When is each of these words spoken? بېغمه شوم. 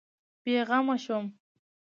بېغمه 0.43 0.95
شوم. 1.03 1.25